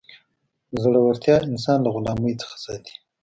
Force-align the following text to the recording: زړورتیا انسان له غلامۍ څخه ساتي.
زړورتیا 0.81 1.35
انسان 1.51 1.77
له 1.85 1.89
غلامۍ 1.95 2.33
څخه 2.41 2.55
ساتي. 2.65 2.95